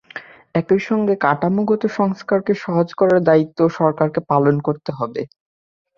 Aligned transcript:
একই 0.55 0.81
সঙ্গে 0.87 1.13
কাঠামোগত 1.23 1.83
সংস্কারকে 1.97 2.53
সহজ 2.63 2.87
করার 2.93 3.21
দায়িত্বও 3.23 3.69
সরকারকে 3.79 4.19
পালন 4.29 4.55
করতে 4.67 4.91
হবে। 4.99 5.21